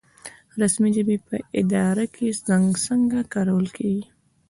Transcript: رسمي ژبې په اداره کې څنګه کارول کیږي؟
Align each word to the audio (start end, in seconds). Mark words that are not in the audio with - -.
رسمي 0.61 0.89
ژبې 0.95 1.15
په 1.27 1.35
اداره 1.59 2.05
کې 2.15 2.27
څنګه 2.87 3.19
کارول 3.33 3.65
کیږي؟ 3.77 4.05